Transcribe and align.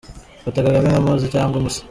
Fata 0.43 0.59
Kagame 0.65 0.87
nka 0.91 1.03
Mose 1.05 1.25
cyangwa 1.33 1.57
Musa. 1.63 1.79